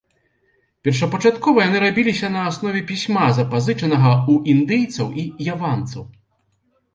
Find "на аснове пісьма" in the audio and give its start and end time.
2.35-3.27